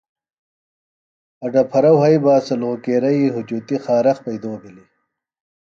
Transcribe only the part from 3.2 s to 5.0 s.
ہجُتیۡ خارخ پیئدو بھِلیۡ ہِنیۡ